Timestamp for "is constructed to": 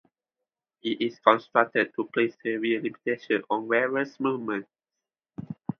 0.99-2.05